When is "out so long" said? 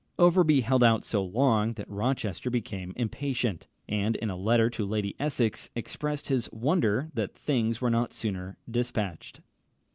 0.83-1.73